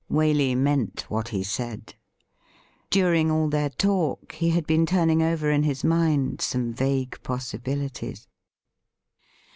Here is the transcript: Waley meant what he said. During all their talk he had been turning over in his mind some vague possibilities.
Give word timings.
Waley 0.09 0.57
meant 0.57 1.05
what 1.09 1.27
he 1.27 1.43
said. 1.43 1.93
During 2.89 3.29
all 3.29 3.49
their 3.49 3.69
talk 3.69 4.31
he 4.31 4.49
had 4.49 4.65
been 4.65 4.87
turning 4.87 5.21
over 5.21 5.51
in 5.51 5.61
his 5.61 5.83
mind 5.83 6.41
some 6.41 6.73
vague 6.73 7.21
possibilities. 7.21 8.27